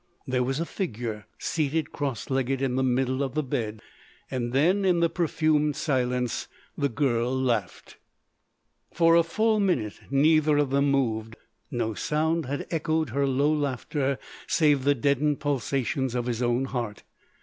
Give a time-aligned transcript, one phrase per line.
[0.25, 3.83] There was a figure seated cross legged in the middle of the bed!
[4.31, 7.97] Then, in the perfumed silence, the girl laughed.
[8.91, 11.35] For a full minute neither of them moved.
[11.69, 14.17] No sound had echoed her low laughter
[14.47, 17.03] save the deadened pulsations of his own heart.